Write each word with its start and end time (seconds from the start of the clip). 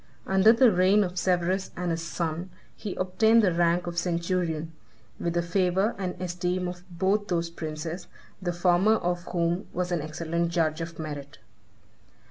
Under 0.25 0.51
the 0.51 0.71
reign 0.71 1.03
of 1.03 1.19
Severus 1.19 1.69
and 1.77 1.91
his 1.91 2.01
son, 2.03 2.49
he 2.75 2.95
obtained 2.95 3.43
the 3.43 3.53
rank 3.53 3.85
of 3.85 3.99
centurion, 3.99 4.73
with 5.19 5.35
the 5.35 5.43
favor 5.43 5.93
and 5.99 6.19
esteem 6.19 6.67
of 6.67 6.81
both 6.89 7.27
those 7.27 7.51
princes, 7.51 8.07
the 8.41 8.51
former 8.51 8.95
of 8.95 9.25
whom 9.25 9.67
was 9.73 9.91
an 9.91 10.01
excellent 10.01 10.49
judge 10.49 10.81
of 10.81 10.97
merit. 10.97 11.37